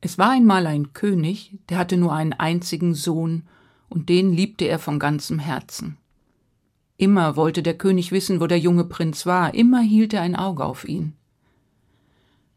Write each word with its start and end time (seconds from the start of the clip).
Es 0.00 0.16
war 0.16 0.30
einmal 0.30 0.66
ein 0.66 0.92
König, 0.92 1.58
der 1.68 1.78
hatte 1.78 1.96
nur 1.96 2.12
einen 2.12 2.32
einzigen 2.32 2.94
Sohn, 2.94 3.42
und 3.88 4.08
den 4.08 4.32
liebte 4.32 4.66
er 4.66 4.78
von 4.78 4.98
ganzem 4.98 5.38
Herzen. 5.38 5.96
Immer 6.96 7.36
wollte 7.36 7.62
der 7.62 7.76
König 7.76 8.12
wissen, 8.12 8.40
wo 8.40 8.46
der 8.46 8.58
junge 8.58 8.84
Prinz 8.84 9.26
war, 9.26 9.54
immer 9.54 9.80
hielt 9.80 10.14
er 10.14 10.22
ein 10.22 10.36
Auge 10.36 10.64
auf 10.64 10.86
ihn. 10.86 11.14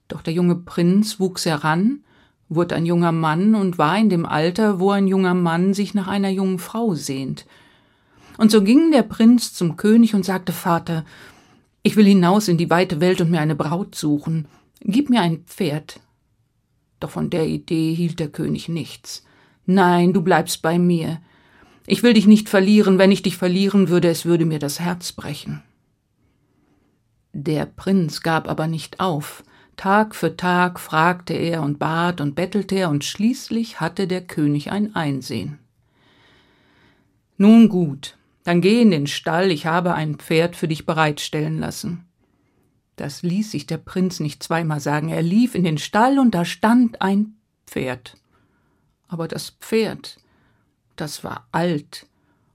Doch 0.07 0.21
der 0.21 0.33
junge 0.33 0.55
Prinz 0.55 1.19
wuchs 1.19 1.45
heran, 1.45 2.03
wurde 2.49 2.75
ein 2.75 2.85
junger 2.85 3.11
Mann 3.11 3.55
und 3.55 3.77
war 3.77 3.97
in 3.97 4.09
dem 4.09 4.25
Alter, 4.25 4.79
wo 4.79 4.91
ein 4.91 5.07
junger 5.07 5.33
Mann 5.33 5.73
sich 5.73 5.93
nach 5.93 6.07
einer 6.07 6.29
jungen 6.29 6.59
Frau 6.59 6.93
sehnt. 6.93 7.45
Und 8.37 8.51
so 8.51 8.63
ging 8.63 8.91
der 8.91 9.03
Prinz 9.03 9.53
zum 9.53 9.75
König 9.75 10.13
und 10.13 10.25
sagte 10.25 10.51
Vater, 10.51 11.05
ich 11.81 11.95
will 11.95 12.05
hinaus 12.05 12.47
in 12.47 12.57
die 12.57 12.69
weite 12.69 13.01
Welt 13.01 13.21
und 13.21 13.31
mir 13.31 13.41
eine 13.41 13.55
Braut 13.55 13.95
suchen. 13.95 14.45
Gib 14.81 15.09
mir 15.09 15.21
ein 15.21 15.43
Pferd. 15.45 15.99
Doch 17.03 17.09
von 17.09 17.29
der 17.29 17.47
Idee 17.47 17.93
hielt 17.93 18.21
der 18.21 18.29
König 18.29 18.69
nichts. 18.69 19.25
Nein, 19.65 20.13
du 20.13 20.21
bleibst 20.21 20.61
bei 20.61 20.79
mir. 20.79 21.19
Ich 21.85 22.01
will 22.01 22.13
dich 22.13 22.27
nicht 22.27 22.47
verlieren, 22.47 22.97
wenn 22.97 23.11
ich 23.11 23.21
dich 23.21 23.35
verlieren 23.35 23.89
würde, 23.89 24.07
es 24.07 24.23
würde 24.23 24.45
mir 24.45 24.59
das 24.59 24.79
Herz 24.79 25.11
brechen. 25.11 25.61
Der 27.33 27.65
Prinz 27.65 28.21
gab 28.21 28.47
aber 28.47 28.67
nicht 28.67 29.01
auf. 29.01 29.43
Tag 29.75 30.15
für 30.15 30.37
Tag 30.37 30.79
fragte 30.79 31.33
er 31.33 31.61
und 31.61 31.77
bat 31.77 32.21
und 32.21 32.35
bettelte 32.35 32.75
er, 32.75 32.89
und 32.89 33.03
schließlich 33.03 33.81
hatte 33.81 34.07
der 34.07 34.21
König 34.21 34.71
ein 34.71 34.95
Einsehen. 34.95 35.59
Nun 37.35 37.67
gut, 37.67 38.17
dann 38.45 38.61
geh 38.61 38.81
in 38.81 38.91
den 38.91 39.07
Stall, 39.07 39.51
ich 39.51 39.65
habe 39.65 39.93
ein 39.93 40.15
Pferd 40.15 40.55
für 40.55 40.69
dich 40.69 40.85
bereitstellen 40.85 41.59
lassen. 41.59 42.05
Das 42.95 43.23
ließ 43.23 43.51
sich 43.51 43.65
der 43.65 43.77
Prinz 43.77 44.19
nicht 44.19 44.43
zweimal 44.43 44.79
sagen. 44.79 45.09
Er 45.09 45.21
lief 45.21 45.55
in 45.55 45.63
den 45.63 45.77
Stall 45.77 46.19
und 46.19 46.35
da 46.35 46.45
stand 46.45 47.01
ein 47.01 47.35
Pferd. 47.65 48.17
Aber 49.07 49.27
das 49.27 49.51
Pferd, 49.61 50.17
das 50.95 51.23
war 51.23 51.47
alt 51.51 52.05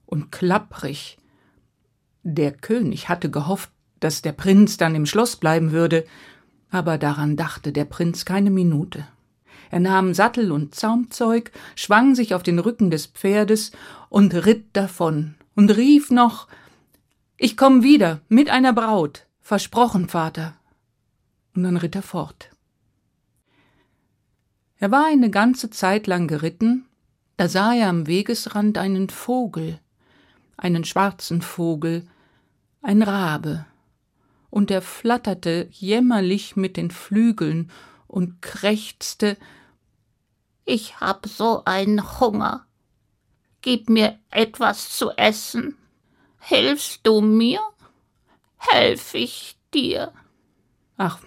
und 0.07 0.31
klapprig. 0.31 1.19
Der 2.23 2.53
König 2.53 3.09
hatte 3.09 3.31
gehofft, 3.31 3.71
dass 4.01 4.23
der 4.23 4.33
Prinz 4.33 4.77
dann 4.77 4.95
im 4.95 5.07
Schloss 5.07 5.37
bleiben 5.37 5.73
würde, 5.73 6.05
aber 6.71 6.99
daran 6.99 7.37
dachte 7.37 7.73
der 7.73 7.85
Prinz 7.85 8.25
keine 8.25 8.51
Minute. 8.51 9.07
Er 9.71 9.81
nahm 9.81 10.15
Sattel 10.15 10.51
und 10.53 10.75
Zaumzeug, 10.75 11.53
schwang 11.75 12.15
sich 12.15 12.35
auf 12.35 12.43
den 12.43 12.59
Rücken 12.59 12.91
des 12.91 13.07
Pferdes 13.07 13.73
und 14.09 14.35
ritt 14.35 14.67
davon 14.73 15.35
und 15.55 15.77
rief 15.77 16.11
noch 16.11 16.49
Ich 17.37 17.57
komm 17.57 17.83
wieder 17.83 18.21
mit 18.29 18.51
einer 18.51 18.73
Braut. 18.73 19.28
Versprochen, 19.49 20.11
Vater. 20.11 20.59
Und 21.57 21.63
dann 21.63 21.79
ritt 21.79 21.97
er 21.97 22.03
fort. 22.03 22.51
Er 24.77 24.91
war 24.91 25.07
eine 25.07 25.31
ganze 25.31 25.71
Zeit 25.71 26.07
lang 26.07 26.29
geritten, 26.29 26.87
da 27.39 27.49
sah 27.49 27.73
er 27.73 27.89
am 27.89 28.07
Wegesrand 28.07 28.77
einen 28.77 29.09
Vogel, 29.09 29.81
einen 30.59 30.85
schwarzen 30.85 31.41
Vogel, 31.41 32.07
ein 32.83 33.01
Rabe, 33.01 33.65
und 34.51 34.71
er 34.71 34.83
flatterte 34.83 35.69
jämmerlich 35.71 36.55
mit 36.55 36.77
den 36.77 36.91
Flügeln 36.91 37.71
und 38.07 38.43
krächzte 38.43 39.39
Ich 40.67 41.01
hab 41.01 41.27
so 41.27 41.63
einen 41.65 42.21
Hunger. 42.21 42.67
Gib 43.63 43.89
mir 43.89 44.19
etwas 44.31 44.95
zu 44.95 45.13
essen. 45.13 45.75
Hilfst 46.39 47.01
du 47.07 47.23
mir? 47.23 47.61
Helf 48.71 49.15
ich 49.15 49.57
dir. 49.75 50.13
Ach, 50.97 51.21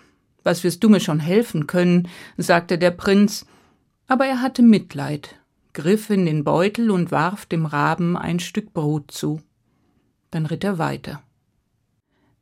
was 0.44 0.64
wirst 0.64 0.84
du 0.84 0.89
mir 0.89 1.00
schon 1.00 1.20
helfen 1.20 1.67
können, 1.67 2.08
sagte 2.38 2.78
der 2.78 2.92
Prinz, 2.92 3.45
aber 4.08 4.25
er 4.25 4.42
hatte 4.42 4.61
Mitleid, 4.61 5.36
griff 5.73 6.09
in 6.09 6.25
den 6.25 6.44
Beutel 6.44 6.92
und 6.92 7.12
warf 7.12 7.45
dem 7.45 7.66
Raben 7.66 8.17
ein 8.17 8.39
Stück 8.39 8.73
Brot 8.73 9.12
zu. 9.12 9.42
Dann 10.31 10.45
ritt 10.45 10.64
er 10.64 10.78
weiter. 10.78 11.22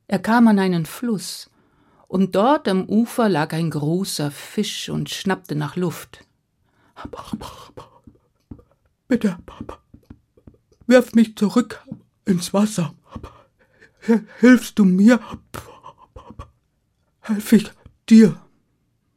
Er 0.07 0.19
kam 0.19 0.47
an 0.47 0.59
einen 0.59 0.85
Fluss, 0.85 1.49
und 2.07 2.35
dort 2.35 2.67
am 2.67 2.85
Ufer 2.85 3.29
lag 3.29 3.53
ein 3.53 3.69
großer 3.69 4.31
Fisch 4.31 4.89
und 4.89 5.09
schnappte 5.11 5.55
nach 5.55 5.75
Luft. 5.75 6.25
Bitte, 9.07 9.37
wirf 10.87 11.13
mich 11.13 11.37
zurück 11.37 11.85
ins 12.25 12.51
Wasser 12.53 12.95
hilfst 14.39 14.79
du 14.79 14.85
mir, 14.85 15.19
helf 17.21 17.53
ich 17.53 17.71
dir. 18.09 18.39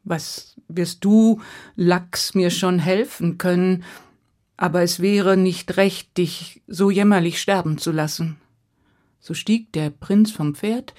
Was 0.03 0.55
wirst 0.67 1.05
du, 1.05 1.41
Lachs, 1.75 2.35
mir 2.35 2.49
schon 2.49 2.79
helfen 2.79 3.37
können, 3.37 3.83
aber 4.57 4.81
es 4.81 4.99
wäre 4.99 5.37
nicht 5.37 5.77
recht, 5.77 6.17
dich 6.17 6.61
so 6.67 6.91
jämmerlich 6.91 7.41
sterben 7.41 7.77
zu 7.77 7.91
lassen. 7.91 8.37
So 9.19 9.33
stieg 9.33 9.71
der 9.73 9.89
Prinz 9.89 10.31
vom 10.31 10.55
Pferd 10.55 10.93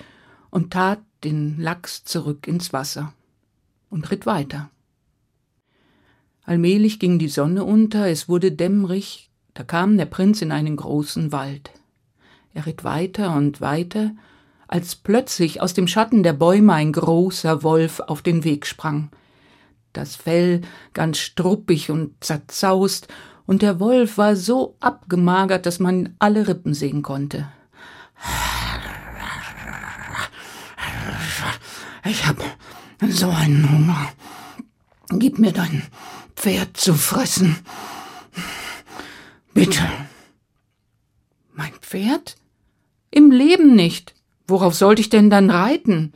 und 0.50 0.72
tat 0.72 1.00
den 1.24 1.58
Lachs 1.60 2.04
zurück 2.04 2.46
ins 2.46 2.72
Wasser 2.72 3.12
und 3.90 4.10
ritt 4.10 4.26
weiter. 4.26 4.70
Allmählich 6.42 6.98
ging 6.98 7.18
die 7.18 7.28
Sonne 7.28 7.64
unter, 7.64 8.08
es 8.08 8.28
wurde 8.28 8.52
dämmerig, 8.52 9.30
da 9.54 9.62
kam 9.62 9.96
der 9.96 10.06
Prinz 10.06 10.42
in 10.42 10.52
einen 10.52 10.76
großen 10.76 11.32
Wald. 11.32 11.70
Er 12.54 12.66
ritt 12.66 12.84
weiter 12.84 13.34
und 13.34 13.60
weiter, 13.60 14.12
als 14.68 14.94
plötzlich 14.94 15.60
aus 15.60 15.74
dem 15.74 15.88
Schatten 15.88 16.22
der 16.22 16.32
Bäume 16.32 16.72
ein 16.72 16.92
großer 16.92 17.64
Wolf 17.64 17.98
auf 18.00 18.22
den 18.22 18.44
Weg 18.44 18.64
sprang. 18.66 19.10
Das 19.92 20.14
Fell 20.16 20.62
ganz 20.92 21.18
struppig 21.18 21.90
und 21.90 22.22
zerzaust, 22.22 23.08
und 23.46 23.60
der 23.60 23.78
Wolf 23.78 24.16
war 24.16 24.36
so 24.36 24.76
abgemagert, 24.80 25.66
dass 25.66 25.78
man 25.78 26.14
alle 26.18 26.48
Rippen 26.48 26.72
sehen 26.72 27.02
konnte. 27.02 27.46
Ich 32.06 32.26
hab 32.26 32.36
so 33.08 33.28
einen 33.28 33.70
Hunger. 33.70 34.08
Gib 35.10 35.38
mir 35.38 35.52
dein 35.52 35.82
Pferd 36.36 36.76
zu 36.76 36.94
fressen. 36.94 37.58
Bitte. 39.52 39.82
Mein 41.52 41.72
Pferd? 41.74 42.36
Im 43.14 43.30
Leben 43.30 43.76
nicht. 43.76 44.12
Worauf 44.48 44.74
sollte 44.74 45.00
ich 45.00 45.08
denn 45.08 45.30
dann 45.30 45.48
reiten? 45.48 46.14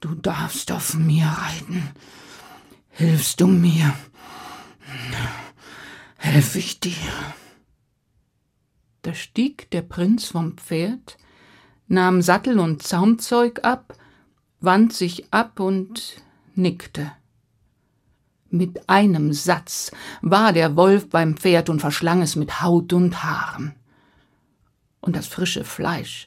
Du 0.00 0.16
darfst 0.16 0.72
auf 0.72 0.94
mir 0.94 1.26
reiten. 1.26 1.90
Hilfst 2.90 3.40
du 3.40 3.46
mir? 3.46 3.94
Helf 6.16 6.56
ich 6.56 6.80
dir. 6.80 6.92
Da 9.02 9.14
stieg 9.14 9.70
der 9.70 9.82
Prinz 9.82 10.26
vom 10.26 10.58
Pferd, 10.58 11.16
nahm 11.86 12.20
Sattel 12.20 12.58
und 12.58 12.82
Zaumzeug 12.82 13.60
ab, 13.62 13.94
wand 14.58 14.92
sich 14.92 15.32
ab 15.32 15.60
und 15.60 16.16
nickte. 16.56 17.12
Mit 18.50 18.88
einem 18.88 19.32
Satz 19.32 19.92
war 20.20 20.52
der 20.52 20.74
Wolf 20.74 21.08
beim 21.08 21.36
Pferd 21.36 21.68
und 21.68 21.78
verschlang 21.78 22.22
es 22.22 22.34
mit 22.34 22.60
Haut 22.60 22.92
und 22.92 23.22
Haaren 23.22 23.76
und 25.00 25.16
das 25.16 25.26
frische 25.26 25.64
Fleisch, 25.64 26.26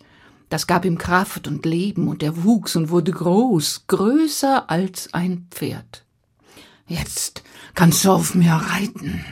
das 0.50 0.68
gab 0.68 0.84
ihm 0.84 0.98
Kraft 0.98 1.48
und 1.48 1.66
Leben, 1.66 2.10
und 2.10 2.22
er 2.22 2.44
wuchs 2.44 2.76
und 2.76 2.90
wurde 2.90 3.12
groß, 3.12 3.86
größer 3.88 4.70
als 4.70 5.14
ein 5.14 5.48
Pferd. 5.50 6.04
Jetzt 6.88 7.44
kannst 7.74 8.04
du 8.04 8.12
auf 8.12 8.36
mir 8.36 8.52
reiten. 8.52 9.24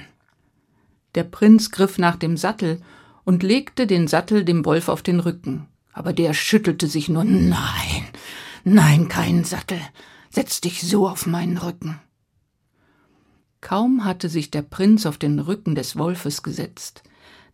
Der 1.15 1.25
Prinz 1.25 1.71
griff 1.71 1.97
nach 1.97 2.15
dem 2.15 2.37
Sattel 2.37 2.81
und 3.25 3.43
legte 3.43 3.85
den 3.85 4.07
Sattel 4.07 4.45
dem 4.45 4.63
Wolf 4.63 4.87
auf 4.87 5.01
den 5.01 5.19
Rücken, 5.19 5.67
aber 5.91 6.13
der 6.13 6.33
schüttelte 6.33 6.87
sich 6.87 7.09
nur 7.09 7.25
Nein, 7.25 8.07
nein, 8.63 9.09
kein 9.09 9.43
Sattel, 9.43 9.81
setz 10.29 10.61
dich 10.61 10.81
so 10.81 11.05
auf 11.05 11.25
meinen 11.25 11.57
Rücken. 11.57 11.99
Kaum 13.59 14.05
hatte 14.05 14.29
sich 14.29 14.51
der 14.51 14.61
Prinz 14.61 15.05
auf 15.05 15.17
den 15.17 15.39
Rücken 15.39 15.75
des 15.75 15.97
Wolfes 15.97 16.43
gesetzt, 16.43 17.03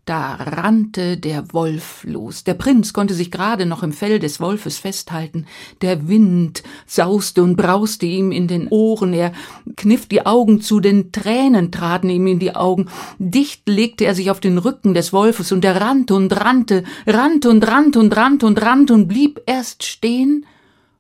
da 0.05 0.35
rannte 0.35 1.17
der 1.17 1.51
Wolf 1.51 2.03
los. 2.03 2.43
Der 2.43 2.53
Prinz 2.53 2.93
konnte 2.93 3.15
sich 3.15 3.31
gerade 3.31 3.65
noch 3.65 3.81
im 3.81 3.91
Fell 3.91 4.19
des 4.19 4.39
Wolfes 4.39 4.77
festhalten. 4.77 5.47
Der 5.81 6.07
Wind 6.07 6.61
sauste 6.85 7.41
und 7.41 7.55
brauste 7.55 8.05
ihm 8.05 8.31
in 8.31 8.47
den 8.47 8.67
Ohren. 8.67 9.13
Er 9.13 9.33
kniff 9.75 10.05
die 10.07 10.23
Augen 10.23 10.61
zu, 10.61 10.79
denn 10.79 11.11
Tränen 11.11 11.71
traten 11.71 12.09
ihm 12.11 12.27
in 12.27 12.37
die 12.37 12.55
Augen. 12.55 12.87
Dicht 13.17 13.67
legte 13.67 14.05
er 14.05 14.13
sich 14.13 14.29
auf 14.29 14.39
den 14.39 14.59
Rücken 14.59 14.93
des 14.93 15.11
Wolfes 15.11 15.51
und 15.51 15.65
er 15.65 15.81
rannte 15.81 16.13
und 16.13 16.39
rannte, 16.39 16.83
rannte 17.07 17.49
und 17.49 17.67
rannte 17.67 17.99
und 17.99 18.15
rannte 18.15 18.45
und 18.45 18.61
rannte 18.61 18.93
und 18.93 19.07
blieb 19.07 19.41
erst 19.47 19.83
stehen 19.83 20.45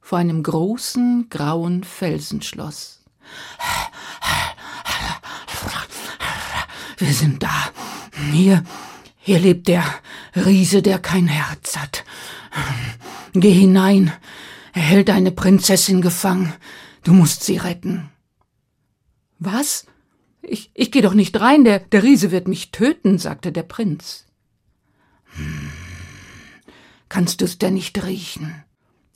vor 0.01 0.17
einem 0.17 0.41
großen 0.41 1.27
grauen 1.29 1.83
Felsenschloss. 1.83 3.03
Wir 6.97 7.13
sind 7.13 7.43
da. 7.43 7.69
Hier 8.31 8.63
hier 9.25 9.39
lebt 9.39 9.67
der 9.67 9.83
Riese, 10.35 10.83
der 10.83 10.99
kein 10.99 11.25
Herz 11.25 11.77
hat. 11.77 12.05
Geh 13.33 13.51
hinein. 13.51 14.13
Er 14.71 14.83
hält 14.83 15.09
eine 15.09 15.31
Prinzessin 15.31 16.03
gefangen. 16.03 16.53
Du 17.03 17.11
musst 17.11 17.41
sie 17.41 17.57
retten. 17.57 18.11
Was? 19.39 19.87
Ich, 20.43 20.69
ich 20.75 20.91
geh 20.91 21.01
doch 21.01 21.15
nicht 21.15 21.39
rein, 21.41 21.63
der, 21.63 21.79
der 21.79 22.03
Riese 22.03 22.29
wird 22.29 22.47
mich 22.47 22.69
töten, 22.69 23.17
sagte 23.17 23.51
der 23.51 23.63
Prinz. 23.63 24.25
Hm. 25.35 25.71
Kannst 27.09 27.41
du's 27.41 27.57
denn 27.57 27.73
nicht 27.73 28.05
riechen? 28.05 28.63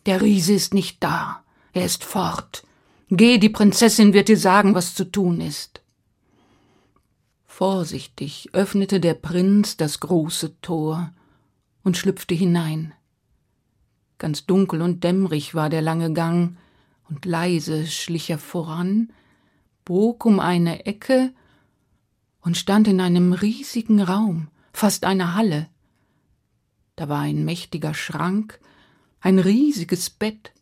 Der 0.08 0.24
Riese 0.24 0.54
ist 0.54 0.74
nicht 0.74 1.04
da, 1.04 1.44
er 1.72 1.86
ist 1.86 2.04
fort. 2.04 2.64
Geh, 3.12 3.38
die 3.38 3.50
Prinzessin 3.50 4.14
wird 4.14 4.28
dir 4.28 4.38
sagen, 4.38 4.74
was 4.74 4.96
zu 4.96 5.04
tun 5.04 5.40
ist. 5.40 5.79
Vorsichtig 7.60 8.52
öffnete 8.54 9.02
der 9.02 9.16
Prinz 9.16 9.76
das 9.76 10.00
große 10.00 10.62
Tor 10.62 11.12
und 11.84 11.98
schlüpfte 11.98 12.34
hinein. 12.34 12.94
Ganz 14.18 14.46
dunkel 14.46 14.82
und 14.82 15.04
dämmerig 15.04 15.56
war 15.56 15.70
der 15.70 15.82
lange 15.82 16.14
Gang, 16.14 16.56
und 17.10 17.26
leise 17.26 17.86
schlich 17.86 18.30
er 18.30 18.38
voran, 18.38 19.12
bog 19.84 20.24
um 20.24 20.40
eine 20.40 20.86
Ecke 20.86 21.34
und 22.40 22.56
stand 22.56 22.88
in 22.88 23.02
einem 23.02 23.34
riesigen 23.34 24.02
Raum, 24.02 24.48
fast 24.72 25.04
eine 25.04 25.36
Halle. 25.36 25.68
Da 26.96 27.10
war 27.10 27.20
ein 27.20 27.44
mächtiger 27.44 27.94
Schrank, 27.94 28.58
ein 29.20 29.38
riesiges 29.38 30.10
Bett, 30.10 30.54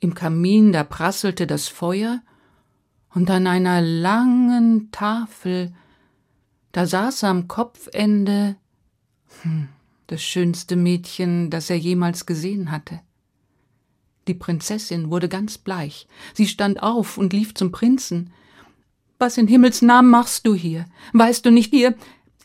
im 0.00 0.14
Kamin 0.14 0.72
da 0.72 0.82
prasselte 0.82 1.46
das 1.46 1.68
Feuer, 1.68 2.22
und 3.10 3.28
an 3.28 3.46
einer 3.46 3.82
langen 3.82 4.90
Tafel, 4.92 5.74
da 6.76 6.84
saß 6.86 7.24
am 7.24 7.48
Kopfende 7.48 8.56
hm, 9.40 9.68
das 10.08 10.22
schönste 10.22 10.76
Mädchen, 10.76 11.48
das 11.48 11.70
er 11.70 11.78
jemals 11.78 12.26
gesehen 12.26 12.70
hatte. 12.70 13.00
Die 14.28 14.34
Prinzessin 14.34 15.10
wurde 15.10 15.30
ganz 15.30 15.56
bleich. 15.56 16.06
Sie 16.34 16.46
stand 16.46 16.82
auf 16.82 17.16
und 17.16 17.32
lief 17.32 17.54
zum 17.54 17.72
Prinzen. 17.72 18.30
Was 19.18 19.38
in 19.38 19.48
Himmels 19.48 19.80
Namen 19.80 20.10
machst 20.10 20.46
du 20.46 20.54
hier? 20.54 20.84
Weißt 21.14 21.46
du 21.46 21.50
nicht 21.50 21.70
hier, 21.70 21.94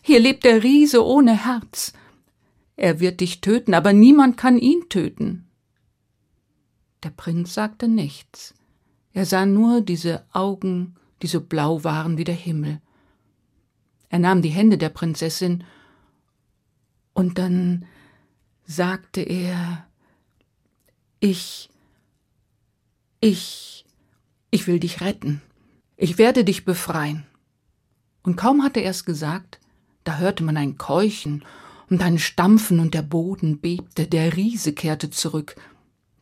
hier 0.01 0.21
lebt 0.21 0.45
der 0.45 0.63
Riese 0.63 1.05
ohne 1.05 1.43
Herz. 1.45 1.91
Er 2.77 3.01
wird 3.01 3.19
dich 3.19 3.41
töten, 3.41 3.73
aber 3.73 3.91
niemand 3.91 4.37
kann 4.37 4.57
ihn 4.57 4.87
töten. 4.87 5.45
Der 7.03 7.09
Prinz 7.09 7.53
sagte 7.53 7.89
nichts. 7.89 8.53
Er 9.11 9.25
sah 9.25 9.45
nur 9.45 9.81
diese 9.81 10.23
Augen, 10.31 10.95
die 11.21 11.27
so 11.27 11.41
blau 11.41 11.83
waren 11.83 12.17
wie 12.17 12.23
der 12.23 12.33
Himmel. 12.33 12.79
Er 14.11 14.19
nahm 14.19 14.41
die 14.41 14.49
Hände 14.49 14.77
der 14.77 14.89
Prinzessin, 14.89 15.63
und 17.13 17.37
dann 17.37 17.85
sagte 18.65 19.21
er 19.21 19.87
Ich 21.19 21.69
ich, 23.19 23.85
ich 24.49 24.67
will 24.67 24.79
dich 24.79 25.01
retten. 25.01 25.41
Ich 25.95 26.17
werde 26.17 26.43
dich 26.43 26.65
befreien. 26.65 27.25
Und 28.23 28.35
kaum 28.35 28.63
hatte 28.63 28.79
er 28.79 28.89
es 28.89 29.05
gesagt, 29.05 29.59
da 30.03 30.17
hörte 30.17 30.43
man 30.43 30.57
ein 30.57 30.77
Keuchen 30.77 31.45
und 31.89 32.01
ein 32.01 32.17
Stampfen 32.17 32.79
und 32.79 32.95
der 32.95 33.03
Boden 33.03 33.59
bebte, 33.59 34.07
der 34.07 34.35
Riese 34.35 34.73
kehrte 34.73 35.11
zurück. 35.11 35.55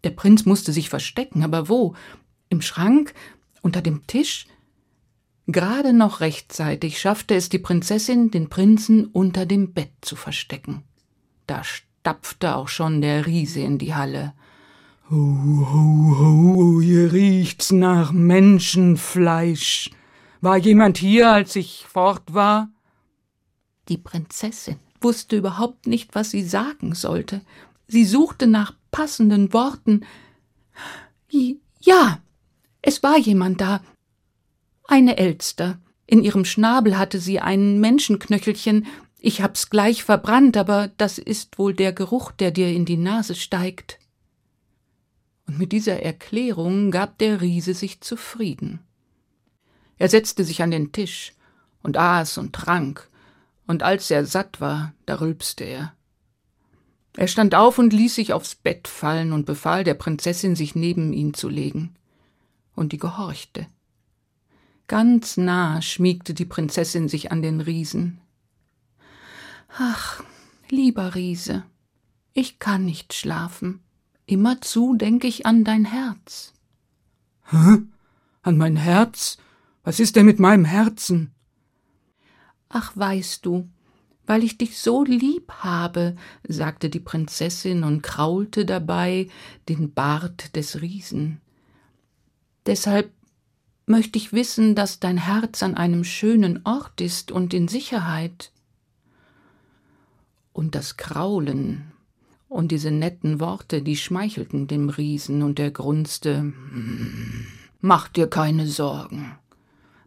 Der 0.04 0.10
Prinz 0.10 0.46
musste 0.46 0.74
sich 0.74 0.90
verstecken, 0.90 1.44
aber 1.44 1.70
wo? 1.70 1.96
Im 2.50 2.62
Schrank? 2.62 3.14
Unter 3.62 3.82
dem 3.82 4.06
Tisch? 4.08 4.48
Gerade 5.52 5.94
noch 5.94 6.20
rechtzeitig 6.20 7.00
schaffte 7.00 7.34
es 7.34 7.50
die 7.50 7.58
Prinzessin, 7.58 8.30
den 8.30 8.50
Prinzen 8.50 9.06
unter 9.06 9.48
dem 9.48 9.74
Bett 9.74 9.92
zu 10.02 10.16
verstecken. 10.16 10.84
Da 11.48 11.64
stapfte 11.64 12.56
auch 12.56 12.68
schon 12.68 13.02
der 13.02 13.26
Riese 13.26 13.62
in 13.62 13.80
die 13.80 13.96
Halle. 13.96 14.34
Ho, 15.10 15.16
ho, 15.16 16.20
ho, 16.20 16.82
hier 16.82 17.12
riecht's 17.12 17.72
nach 17.72 18.12
Menschenfleisch. 18.12 19.90
War 20.40 20.58
jemand 20.58 21.00
hier, 21.00 21.32
als 21.32 21.56
ich 21.56 21.84
fort 21.88 22.32
war? 22.32 22.70
Die 23.88 23.98
Prinzessin 23.98 24.76
wusste 25.02 25.36
überhaupt 25.36 25.88
nicht, 25.88 26.14
was 26.14 26.30
sie 26.30 26.44
sagen 26.44 26.94
sollte. 26.94 27.42
Sie 27.88 28.06
suchte 28.06 28.46
nach 28.46 28.76
passenden 28.92 29.52
Worten. 29.52 30.06
Ja, 31.80 32.20
es 32.84 33.02
war 33.02 33.18
jemand 33.18 33.62
da. 33.62 33.82
Eine 34.90 35.18
Elster. 35.18 35.80
In 36.08 36.24
ihrem 36.24 36.46
Schnabel 36.46 36.98
hatte 36.98 37.20
sie 37.20 37.40
ein 37.40 37.80
Menschenknöchelchen. 37.80 38.88
Ich 39.20 39.42
hab's 39.42 39.70
gleich 39.70 40.04
verbrannt, 40.04 40.58
aber 40.58 40.90
das 40.98 41.18
ist 41.18 41.60
wohl 41.60 41.74
der 41.74 41.94
Geruch, 41.94 42.32
der 42.32 42.52
dir 42.52 42.70
in 42.70 42.86
die 42.86 42.98
Nase 42.98 43.36
steigt 43.36 44.00
und 45.50 45.58
mit 45.58 45.72
dieser 45.72 46.04
Erklärung 46.04 46.92
gab 46.92 47.18
der 47.18 47.42
Riese 47.42 47.74
sich 47.74 48.02
zufrieden. 48.02 48.82
Er 49.98 50.08
setzte 50.08 50.44
sich 50.44 50.62
an 50.62 50.70
den 50.70 50.92
Tisch 50.92 51.34
und 51.82 51.98
aß 51.98 52.38
und 52.38 52.54
trank, 52.54 53.10
und 53.66 53.82
als 53.82 54.12
er 54.12 54.26
satt 54.26 54.62
war, 54.62 54.94
da 55.08 55.16
rülpste 55.16 55.64
er. 55.64 55.94
Er 57.18 57.28
stand 57.28 57.56
auf 57.56 57.80
und 57.80 57.94
ließ 57.94 58.14
sich 58.14 58.32
aufs 58.32 58.54
Bett 58.54 58.88
fallen 58.88 59.34
und 59.34 59.48
befahl 59.48 59.84
der 59.84 59.96
Prinzessin, 59.96 60.56
sich 60.56 60.76
neben 60.76 61.14
ihn 61.14 61.34
zu 61.34 61.50
legen. 61.50 61.96
Und 62.76 62.92
die 62.94 63.00
gehorchte. 63.00 63.66
Ganz 64.90 65.38
nah 65.38 65.84
schmiegte 65.84 66.34
die 66.34 66.46
Prinzessin 66.46 67.10
sich 67.10 67.32
an 67.32 67.44
den 67.44 67.62
Riesen. 67.62 68.22
Ach, 69.78 70.24
lieber 70.72 71.14
Riese, 71.14 71.64
ich 72.34 72.58
kann 72.58 72.86
nicht 72.86 73.14
schlafen. 73.14 73.82
Immerzu 74.26 74.96
denk 74.96 75.26
ich 75.26 75.46
an 75.46 75.64
dein 75.64 75.86
Herz. 75.86 76.54
Hä? 77.52 77.84
An 78.42 78.58
mein 78.58 78.78
Herz? 78.78 79.38
Was 79.84 80.00
ist 80.00 80.16
denn 80.16 80.26
mit 80.26 80.40
meinem 80.40 80.66
Herzen? 80.66 81.36
Ach, 82.68 82.92
weißt 82.98 83.46
du, 83.46 83.70
weil 84.26 84.44
ich 84.44 84.58
dich 84.58 84.80
so 84.80 85.04
lieb 85.04 85.52
habe, 85.60 86.16
sagte 86.48 86.90
die 86.90 87.00
Prinzessin 87.00 87.84
und 87.84 88.02
kraulte 88.02 88.66
dabei 88.66 89.28
den 89.68 89.94
Bart 89.94 90.56
des 90.56 90.82
Riesen. 90.82 91.42
Deshalb 92.66 93.14
möchte 93.90 94.20
ich 94.20 94.32
wissen, 94.32 94.76
dass 94.76 95.00
dein 95.00 95.18
Herz 95.18 95.64
an 95.64 95.76
einem 95.76 96.04
schönen 96.04 96.62
Ort 96.64 97.02
ist 97.02 97.32
und 97.32 97.54
in 97.54 97.68
Sicherheit. 97.68 98.52
Und 100.54 100.76
das 100.76 100.96
Kraulen 100.96 101.92
und 102.48 102.72
diese 102.72 102.92
netten 102.92 103.40
Worte, 103.40 103.82
die 103.82 103.96
schmeichelten 103.96 104.68
dem 104.68 104.90
Riesen, 104.90 105.44
und 105.44 105.60
er 105.60 105.72
grunzte 105.72 106.54
Mach 107.82 108.08
dir 108.10 108.28
keine 108.28 108.68
Sorgen. 108.68 109.32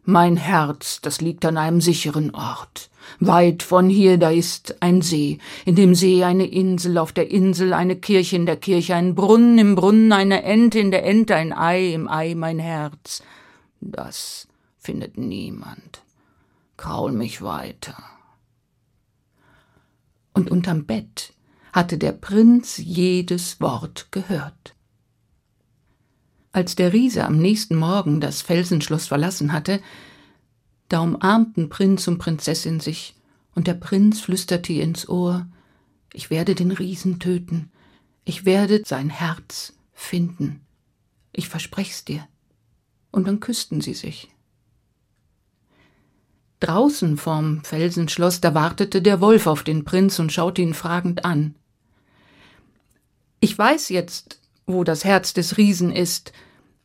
Mein 0.05 0.37
Herz, 0.37 0.99
das 1.01 1.21
liegt 1.21 1.45
an 1.45 1.57
einem 1.57 1.81
sicheren 1.81 2.35
Ort. 2.35 2.89
Weit 3.19 3.63
von 3.63 3.89
hier, 3.89 4.17
da 4.17 4.29
ist 4.29 4.81
ein 4.81 5.01
See, 5.01 5.39
in 5.65 5.75
dem 5.75 5.95
See 5.95 6.23
eine 6.23 6.45
Insel, 6.45 6.97
auf 6.97 7.11
der 7.11 7.31
Insel 7.31 7.73
eine 7.73 7.95
Kirche, 7.95 8.35
in 8.35 8.45
der 8.45 8.57
Kirche 8.57 8.95
ein 8.95 9.15
Brunnen, 9.15 9.57
im 9.57 9.75
Brunnen 9.75 10.11
eine 10.11 10.43
Ente, 10.43 10.79
in 10.79 10.91
der 10.91 11.05
Ente 11.05 11.35
ein 11.35 11.51
Ei, 11.51 11.93
im 11.93 12.07
Ei 12.07 12.35
mein 12.35 12.59
Herz. 12.59 13.23
Das 13.91 14.47
findet 14.77 15.17
niemand. 15.17 16.01
Kraul 16.77 17.11
mich 17.11 17.41
weiter. 17.41 18.01
Und 20.33 20.49
unterm 20.49 20.85
Bett 20.85 21.33
hatte 21.71 21.97
der 21.97 22.11
Prinz 22.11 22.77
jedes 22.77 23.61
Wort 23.61 24.07
gehört. 24.11 24.75
Als 26.51 26.75
der 26.75 26.93
Riese 26.93 27.25
am 27.25 27.37
nächsten 27.37 27.75
Morgen 27.75 28.21
das 28.21 28.41
Felsenschloss 28.41 29.07
verlassen 29.07 29.53
hatte, 29.53 29.81
da 30.87 30.99
umarmten 30.99 31.69
Prinz 31.69 32.07
und 32.07 32.19
Prinzessin 32.19 32.79
sich, 32.79 33.15
und 33.55 33.67
der 33.67 33.73
Prinz 33.73 34.21
flüsterte 34.21 34.73
ihr 34.73 34.83
ins 34.83 35.07
Ohr 35.09 35.47
Ich 36.11 36.29
werde 36.29 36.53
den 36.55 36.71
Riesen 36.71 37.19
töten, 37.19 37.71
ich 38.25 38.45
werde 38.45 38.83
sein 38.85 39.09
Herz 39.09 39.73
finden, 39.93 40.61
ich 41.31 41.49
versprech's 41.49 42.05
dir. 42.05 42.27
Und 43.13 43.27
dann 43.27 43.39
küssten 43.39 43.79
sie 43.79 43.93
sich. 43.93 44.27
Draußen 46.59 47.15
vorm 47.15 47.63
Felsenschloss, 47.63 48.41
da 48.41 48.55
wartete 48.55 49.03
der 49.03 49.21
Wolf 49.21 49.45
auf 49.47 49.63
den 49.63 49.85
Prinz 49.85 50.17
und 50.17 50.33
schaute 50.33 50.63
ihn 50.63 50.73
fragend 50.73 51.23
an. 51.23 51.53
Ich 53.39 53.55
weiß 53.55 53.89
jetzt, 53.89 54.39
wo 54.65 54.83
das 54.83 55.05
Herz 55.05 55.33
des 55.33 55.57
Riesen 55.57 55.91
ist. 55.91 56.33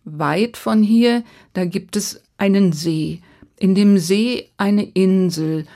Weit 0.05 0.57
von 0.59 0.83
hier, 0.83 1.25
da 1.55 1.65
gibt 1.65 1.97
es 1.97 2.23
einen 2.37 2.73
See, 2.73 3.23
in 3.59 3.75
dem 3.75 3.97
See 3.97 4.51
eine 4.59 4.83
Insel, 4.83 5.67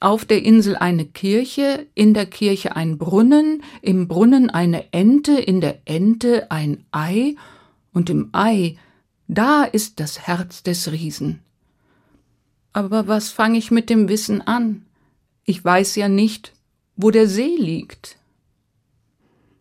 auf 0.00 0.24
der 0.24 0.42
Insel 0.42 0.76
eine 0.76 1.04
Kirche, 1.04 1.86
in 1.94 2.14
der 2.14 2.26
Kirche 2.26 2.76
ein 2.76 2.96
Brunnen, 2.96 3.62
im 3.82 4.08
Brunnen 4.08 4.48
eine 4.48 4.90
Ente, 4.92 5.38
in 5.38 5.60
der 5.60 5.80
Ente 5.84 6.50
ein 6.50 6.86
Ei, 6.92 7.34
und 7.92 8.08
im 8.08 8.30
Ei, 8.32 8.76
da 9.28 9.64
ist 9.64 10.00
das 10.00 10.26
Herz 10.26 10.62
des 10.62 10.90
Riesen. 10.90 11.40
Aber 12.72 13.06
was 13.06 13.30
fange 13.30 13.58
ich 13.58 13.70
mit 13.70 13.90
dem 13.90 14.08
Wissen 14.08 14.40
an? 14.40 14.86
Ich 15.44 15.64
weiß 15.64 15.96
ja 15.96 16.08
nicht, 16.08 16.54
wo 16.96 17.10
der 17.10 17.28
See 17.28 17.56
liegt. 17.56 18.18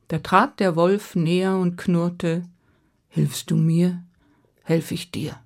Da 0.08 0.20
trat 0.20 0.60
der 0.60 0.76
Wolf 0.76 1.16
näher 1.16 1.56
und 1.58 1.78
knurrte 1.78 2.48
Hilfst 3.10 3.50
du 3.50 3.56
mir, 3.56 4.04
helf 4.64 4.92
ich 4.92 5.12
dir. 5.12 5.40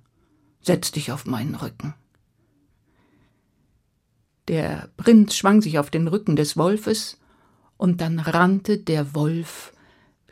setz 0.60 0.92
dich 0.92 1.10
auf 1.10 1.26
meinen 1.26 1.54
Rücken. 1.54 1.94
Der 4.48 4.90
Prinz 4.96 5.34
schwang 5.34 5.62
sich 5.62 5.78
auf 5.78 5.90
den 5.90 6.08
Rücken 6.08 6.36
des 6.36 6.56
Wolfes, 6.56 7.18
und 7.76 8.00
dann 8.00 8.20
rannte 8.20 8.78
der 8.78 9.14
Wolf 9.14 9.72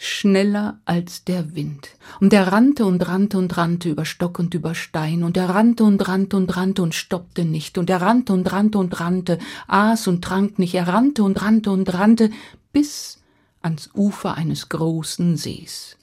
schneller 0.03 0.81
als 0.87 1.25
der 1.25 1.55
Wind. 1.55 1.91
Und 2.21 2.33
er 2.33 2.51
rannte 2.51 2.87
und 2.87 3.07
rannte 3.07 3.37
und 3.37 3.55
rannte 3.59 3.91
über 3.91 4.07
Stock 4.07 4.39
und 4.39 4.55
über 4.55 4.75
Stein, 4.75 5.23
und 5.23 5.37
er 5.37 5.51
rannte 5.51 5.85
und 5.85 6.09
rannte 6.09 6.39
und 6.39 6.57
rannte 6.57 6.83
und 6.83 6.95
stoppte 6.95 7.45
nicht, 7.45 7.77
und 7.77 7.91
er 7.91 8.01
rannte 8.01 8.33
und 8.33 8.51
rannte 8.51 8.79
und 8.79 8.99
rannte, 8.99 9.39
aß 9.67 10.09
und 10.09 10.25
trank 10.25 10.59
nicht, 10.59 10.75
er 10.75 10.89
rannte 10.89 11.23
und 11.23 11.43
rannte 11.43 11.71
und 11.71 11.93
rannte, 11.93 12.31
bis 12.73 13.23
ans 13.61 13.91
Ufer 13.93 14.37
eines 14.37 14.71
großen 14.71 15.37
Sees. 15.37 15.99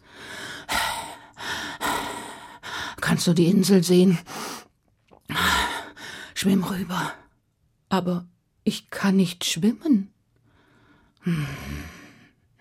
Kannst 3.01 3.25
du 3.25 3.33
die 3.33 3.47
Insel 3.47 3.83
sehen? 3.83 4.19
Schwimm 6.35 6.63
rüber. 6.63 7.13
Aber 7.89 8.27
ich 8.63 8.91
kann 8.91 9.15
nicht 9.15 9.43
schwimmen. 9.43 10.11
Hm. 11.21 11.47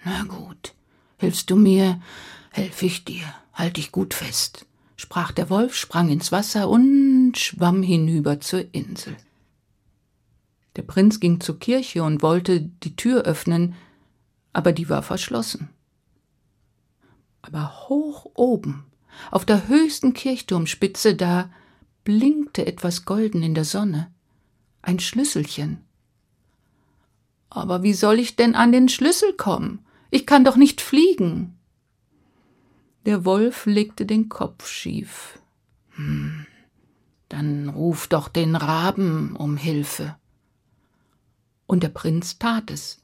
Na 0.02 0.22
gut. 0.22 0.75
Hilfst 1.18 1.50
du 1.50 1.56
mir, 1.56 2.00
helf 2.50 2.82
ich 2.82 3.04
dir, 3.04 3.24
halt 3.52 3.78
dich 3.78 3.92
gut 3.92 4.12
fest, 4.12 4.66
sprach 4.96 5.32
der 5.32 5.48
Wolf, 5.50 5.74
sprang 5.74 6.08
ins 6.10 6.32
Wasser 6.32 6.68
und 6.68 7.34
schwamm 7.36 7.82
hinüber 7.82 8.40
zur 8.40 8.74
Insel. 8.74 9.16
Der 10.76 10.82
Prinz 10.82 11.20
ging 11.20 11.40
zur 11.40 11.58
Kirche 11.58 12.02
und 12.02 12.22
wollte 12.22 12.60
die 12.60 12.96
Tür 12.96 13.22
öffnen, 13.22 13.74
aber 14.52 14.72
die 14.72 14.88
war 14.90 15.02
verschlossen. 15.02 15.70
Aber 17.40 17.88
hoch 17.88 18.26
oben, 18.34 18.84
auf 19.30 19.46
der 19.46 19.68
höchsten 19.68 20.12
Kirchturmspitze, 20.12 21.14
da 21.14 21.50
blinkte 22.04 22.66
etwas 22.66 23.04
golden 23.06 23.42
in 23.42 23.54
der 23.54 23.64
Sonne, 23.64 24.10
ein 24.82 24.98
Schlüsselchen. 24.98 25.80
Aber 27.48 27.82
wie 27.82 27.94
soll 27.94 28.18
ich 28.18 28.36
denn 28.36 28.54
an 28.54 28.72
den 28.72 28.88
Schlüssel 28.90 29.32
kommen? 29.32 29.85
Ich 30.16 30.24
kann 30.24 30.44
doch 30.46 30.56
nicht 30.56 30.80
fliegen. 30.80 31.58
Der 33.04 33.26
Wolf 33.26 33.66
legte 33.66 34.06
den 34.06 34.30
Kopf 34.30 34.66
schief. 34.66 35.38
Hm, 35.90 36.46
dann 37.28 37.68
ruf 37.68 38.06
doch 38.06 38.28
den 38.28 38.56
Raben 38.56 39.36
um 39.36 39.58
Hilfe. 39.58 40.16
Und 41.66 41.82
der 41.82 41.90
Prinz 41.90 42.38
tat 42.38 42.70
es. 42.70 43.02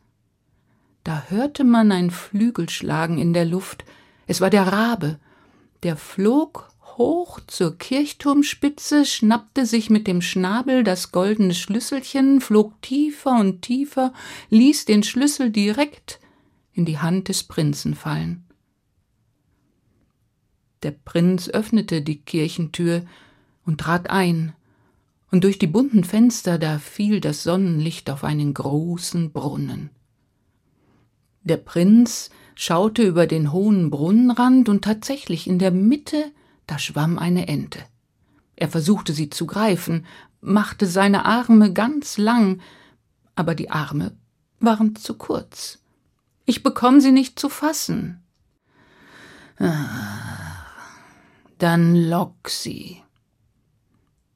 Da 1.05 1.25
hörte 1.29 1.65
man 1.65 1.93
ein 1.93 2.11
Flügelschlagen 2.11 3.19
in 3.19 3.35
der 3.35 3.45
Luft. 3.45 3.85
Es 4.27 4.41
war 4.41 4.49
der 4.49 4.69
Rabe. 4.69 5.19
Der 5.83 5.99
flog 5.99 6.73
hoch 6.97 7.41
zur 7.47 7.77
Kirchturmspitze, 7.77 9.05
schnappte 9.05 9.67
sich 9.67 9.91
mit 9.91 10.07
dem 10.07 10.23
Schnabel 10.23 10.83
das 10.83 11.13
goldene 11.13 11.53
Schlüsselchen, 11.53 12.41
flog 12.41 12.81
tiefer 12.81 13.39
und 13.39 13.61
tiefer, 13.61 14.15
ließ 14.49 14.87
den 14.87 15.03
Schlüssel 15.03 15.51
direkt 15.51 16.22
in 16.73 16.85
die 16.85 16.99
Hand 16.99 17.29
des 17.29 17.45
Prinzen 17.45 17.95
fallen. 17.95 18.45
Der 20.83 20.91
Prinz 20.91 21.49
öffnete 21.49 22.03
die 22.03 22.21
Kirchentür 22.21 23.05
und 23.65 23.81
trat 23.81 24.11
ein, 24.11 24.53
und 25.31 25.45
durch 25.45 25.59
die 25.59 25.67
bunten 25.67 26.05
Fenster 26.05 26.59
da 26.59 26.79
fiel 26.79 27.21
das 27.21 27.43
Sonnenlicht 27.43 28.11
auf 28.11 28.23
einen 28.23 28.53
großen 28.53 29.33
Brunnen. 29.33 29.91
Der 31.43 31.57
Prinz 31.57 32.31
schaute 32.55 33.03
über 33.03 33.27
den 33.27 33.53
hohen 33.53 33.91
Brunnenrand, 33.91 34.69
und 34.69 34.85
tatsächlich 34.85 35.47
in 35.47 35.59
der 35.59 35.71
Mitte 35.71 36.33
da 36.67 36.79
schwamm 36.79 37.19
eine 37.19 37.49
Ente. 37.49 37.81
Er 38.57 38.69
versuchte 38.69 39.13
sie 39.13 39.31
zu 39.31 39.47
greifen, 39.47 40.07
machte 40.41 40.87
seine 40.87 41.25
Arme 41.25 41.73
ganz 41.73 42.19
lang, 42.19 42.61
aber 43.35 43.55
die 43.55 43.71
Arme 43.71 44.17
waren 44.61 44.95
zu 44.97 45.15
kurz. 45.15 45.82
Ich 46.53 46.63
bekomm 46.63 47.01
sie 47.01 47.13
nicht 47.13 47.39
zu 47.39 47.49
fassen. 47.49 48.23
Ah, 49.59 50.67
dann 51.57 51.97
lock 51.97 52.51
sie. 52.51 53.01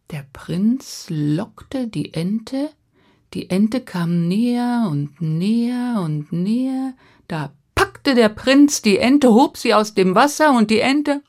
Der 0.09 0.25
Prinz 0.33 1.09
lockte 1.11 1.89
die 1.89 2.15
Ente, 2.15 2.71
die 3.35 3.51
Ente 3.51 3.83
kam 3.83 4.29
näher 4.29 4.89
und 4.91 5.21
näher 5.21 6.01
und 6.03 6.33
näher, 6.33 6.95
da 7.29 7.53
packte 7.75 8.15
der 8.15 8.31
Prinz 8.31 8.81
die 8.81 8.97
Ente, 8.97 9.35
hob 9.35 9.59
sie 9.59 9.75
aus 9.75 9.93
dem 9.93 10.15
Wasser, 10.15 10.57
und 10.57 10.71
die 10.71 10.81
Ente 10.81 11.23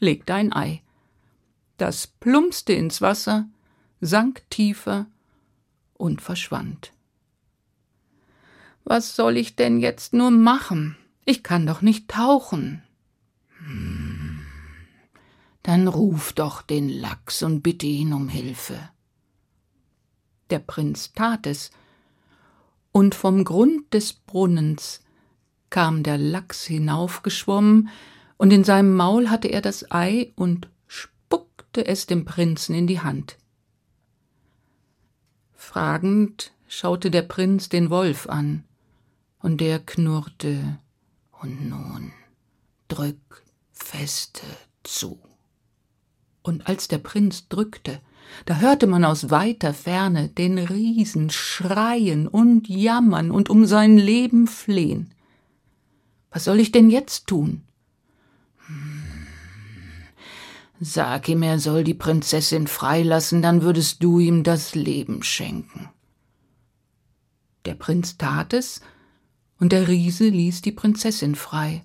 legte 0.00 0.34
ein 0.34 0.52
Ei. 0.52 0.82
Das 1.78 2.06
plumpste 2.06 2.74
ins 2.74 3.00
Wasser, 3.00 3.48
sank 4.02 4.42
tiefer 4.50 5.06
und 5.94 6.20
verschwand. 6.20 6.92
Was 8.88 9.16
soll 9.16 9.36
ich 9.36 9.56
denn 9.56 9.80
jetzt 9.80 10.12
nur 10.12 10.30
machen? 10.30 10.96
Ich 11.24 11.42
kann 11.42 11.66
doch 11.66 11.82
nicht 11.82 12.06
tauchen. 12.08 12.84
Hm. 13.58 14.46
Dann 15.64 15.88
ruf 15.88 16.32
doch 16.32 16.62
den 16.62 16.88
Lachs 16.88 17.42
und 17.42 17.62
bitte 17.62 17.86
ihn 17.86 18.12
um 18.12 18.28
Hilfe. 18.28 18.78
Der 20.50 20.60
Prinz 20.60 21.12
tat 21.12 21.48
es, 21.48 21.72
und 22.92 23.16
vom 23.16 23.42
Grund 23.42 23.92
des 23.92 24.12
Brunnens 24.12 25.00
kam 25.68 26.04
der 26.04 26.16
Lachs 26.16 26.64
hinaufgeschwommen, 26.64 27.88
und 28.36 28.52
in 28.52 28.62
seinem 28.62 28.94
Maul 28.94 29.30
hatte 29.30 29.48
er 29.48 29.62
das 29.62 29.90
Ei 29.90 30.32
und 30.36 30.68
spuckte 30.86 31.84
es 31.84 32.06
dem 32.06 32.24
Prinzen 32.24 32.76
in 32.76 32.86
die 32.86 33.00
Hand. 33.00 33.36
Fragend 35.54 36.52
schaute 36.68 37.10
der 37.10 37.22
Prinz 37.22 37.68
den 37.68 37.90
Wolf 37.90 38.28
an 38.28 38.62
und 39.46 39.60
der 39.60 39.78
knurrte 39.78 40.80
Und 41.40 41.68
nun 41.68 42.10
drück 42.88 43.44
feste 43.70 44.42
zu. 44.82 45.20
Und 46.42 46.66
als 46.66 46.88
der 46.88 46.98
Prinz 46.98 47.46
drückte, 47.46 48.00
da 48.44 48.56
hörte 48.56 48.88
man 48.88 49.04
aus 49.04 49.30
weiter 49.30 49.72
Ferne 49.72 50.30
den 50.30 50.58
Riesen 50.58 51.30
schreien 51.30 52.26
und 52.26 52.68
jammern 52.68 53.30
und 53.30 53.48
um 53.48 53.66
sein 53.66 53.96
Leben 53.96 54.48
flehen. 54.48 55.14
Was 56.32 56.42
soll 56.42 56.58
ich 56.58 56.72
denn 56.72 56.90
jetzt 56.90 57.28
tun? 57.28 57.62
Hm. 58.66 59.04
Sag 60.80 61.28
ihm, 61.28 61.44
er 61.44 61.60
soll 61.60 61.84
die 61.84 61.94
Prinzessin 61.94 62.66
freilassen, 62.66 63.42
dann 63.42 63.62
würdest 63.62 64.02
du 64.02 64.18
ihm 64.18 64.42
das 64.42 64.74
Leben 64.74 65.22
schenken. 65.22 65.88
Der 67.64 67.76
Prinz 67.76 68.18
tat 68.18 68.52
es, 68.52 68.80
und 69.58 69.72
der 69.72 69.88
Riese 69.88 70.28
ließ 70.28 70.62
die 70.62 70.72
Prinzessin 70.72 71.34
frei. 71.34 71.84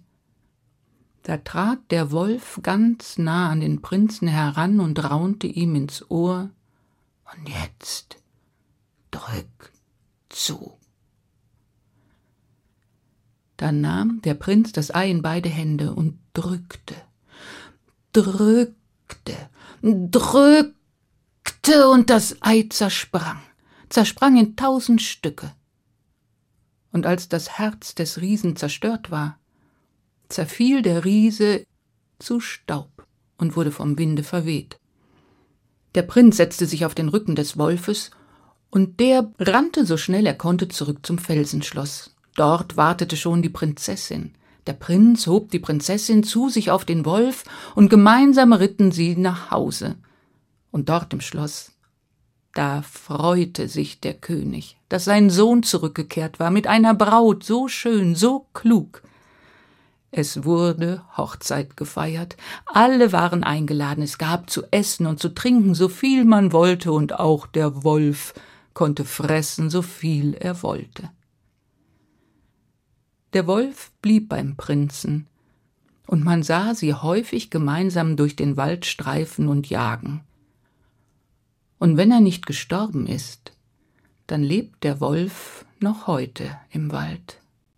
Da 1.24 1.38
trat 1.38 1.80
der 1.92 2.12
Wolf 2.12 2.60
ganz 2.64 3.18
nah 3.18 3.50
an 3.50 3.62
den 3.62 3.82
Prinzen 3.82 4.28
heran 4.28 4.80
und 4.80 5.04
raunte 5.04 5.48
ihm 5.48 5.76
ins 5.76 6.10
Ohr 6.10 6.50
Und 7.34 7.48
jetzt 7.48 8.18
drück 9.12 9.72
zu. 10.30 10.78
Da 13.58 13.72
nahm 13.72 14.22
der 14.24 14.34
Prinz 14.34 14.72
das 14.72 14.94
Ei 14.94 15.12
in 15.12 15.22
beide 15.22 15.48
Hände 15.48 15.94
und 15.94 16.18
drückte, 16.34 16.96
drückte, 18.12 19.50
drückte, 19.84 20.74
und 21.90 22.10
das 22.10 22.42
Ei 22.42 22.66
zersprang, 22.70 23.40
zersprang 23.90 24.38
in 24.38 24.56
tausend 24.56 25.02
Stücke 25.02 25.54
und 26.92 27.06
als 27.06 27.30
das 27.30 27.58
Herz 27.58 27.96
des 27.96 28.22
Riesen 28.22 28.56
zerstört 28.56 29.12
war, 29.12 29.38
zerfiel 30.30 30.82
der 30.82 31.06
Riese 31.06 31.66
zu 32.20 32.40
Staub 32.40 33.06
und 33.38 33.56
wurde 33.56 33.72
vom 33.72 33.98
Winde 33.98 34.24
verweht. 34.24 34.78
Der 35.96 36.04
Prinz 36.04 36.38
setzte 36.38 36.66
sich 36.66 36.86
auf 36.86 36.96
den 36.96 37.10
Rücken 37.10 37.36
des 37.36 37.58
Wolfes, 37.58 38.12
und 38.70 39.02
der 39.02 39.30
rannte 39.38 39.86
so 39.86 39.98
schnell 39.98 40.26
er 40.26 40.34
konnte 40.34 40.70
zurück 40.70 41.00
zum 41.06 41.18
Felsenschloss. 41.18 42.16
Dort 42.36 42.78
wartete 42.78 43.18
schon 43.18 43.42
die 43.42 43.50
Prinzessin. 43.50 44.34
Der 44.66 44.74
Prinz 44.74 45.28
hob 45.28 45.52
die 45.52 45.60
Prinzessin 45.60 46.24
zu 46.24 46.48
sich 46.48 46.72
auf 46.72 46.86
den 46.86 47.04
Wolf, 47.04 47.44
und 47.76 47.90
gemeinsam 47.90 48.54
ritten 48.54 48.94
sie 48.94 49.18
nach 49.18 49.52
Hause. 49.52 49.98
Und 50.72 50.88
dort 50.88 51.12
im 51.12 51.20
Schloss 51.20 51.71
da 52.54 52.82
freute 52.82 53.68
sich 53.68 54.00
der 54.02 54.14
König, 54.14 54.78
dass 54.90 55.06
sein 55.06 55.30
Sohn 55.30 55.64
zurückgekehrt 55.64 56.40
war 56.40 56.52
mit 56.52 56.68
einer 56.68 56.94
Braut 56.94 57.44
so 57.44 57.68
schön, 57.68 58.16
so 58.16 58.48
klug. 58.54 59.04
Es 60.12 60.44
wurde 60.44 61.04
Hochzeit 61.16 61.78
gefeiert, 61.78 62.36
alle 62.66 63.14
waren 63.14 63.46
eingeladen, 63.46 64.04
es 64.04 64.18
gab 64.18 64.50
zu 64.50 64.64
essen 64.70 65.06
und 65.06 65.20
zu 65.20 65.30
trinken, 65.30 65.74
so 65.74 65.88
viel 65.88 66.26
man 66.26 66.52
wollte, 66.52 66.92
und 66.92 67.18
auch 67.18 67.48
der 67.48 67.86
Wolf 67.86 68.34
konnte 68.74 69.06
fressen, 69.06 69.70
so 69.70 69.82
viel 69.82 70.34
er 70.34 70.62
wollte. 70.64 71.10
Der 73.32 73.48
Wolf 73.48 73.92
blieb 74.02 74.28
beim 74.28 74.58
Prinzen, 74.58 75.28
und 76.08 76.26
man 76.26 76.44
sah 76.44 76.76
sie 76.76 76.94
häufig 76.94 77.50
gemeinsam 77.50 78.18
durch 78.18 78.36
den 78.36 78.58
Wald 78.58 78.86
streifen 78.86 79.48
und 79.48 79.70
jagen. 79.70 80.26
Und 81.82 81.98
wenn 81.98 82.12
er 82.12 82.20
nicht 82.20 82.46
gestorben 82.46 83.08
ist, 83.08 83.54
dann 84.28 84.44
lebt 84.44 84.84
der 84.84 85.02
Wolf 85.02 85.66
noch 85.80 86.06
heute 86.06 86.56
im 86.70 86.92
Wald. 86.92 87.40